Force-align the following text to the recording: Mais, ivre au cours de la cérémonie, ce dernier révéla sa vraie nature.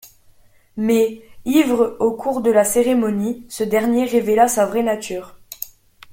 Mais, 0.77 1.21
ivre 1.45 1.95
au 1.99 2.11
cours 2.13 2.41
de 2.41 2.49
la 2.49 2.63
cérémonie, 2.63 3.45
ce 3.49 3.63
dernier 3.63 4.05
révéla 4.05 4.47
sa 4.47 4.65
vraie 4.65 4.81
nature. 4.81 5.35